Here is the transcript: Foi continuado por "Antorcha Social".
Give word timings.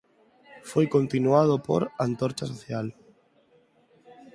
Foi 0.69 0.85
continuado 0.95 1.53
por 1.67 1.81
"Antorcha 2.05 2.45
Social". 2.53 2.87